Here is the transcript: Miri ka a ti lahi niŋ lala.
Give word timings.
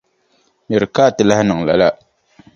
Miri 0.67 0.87
ka 0.95 1.01
a 1.09 1.15
ti 1.15 1.23
lahi 1.29 1.43
niŋ 1.45 1.59
lala. 1.67 1.89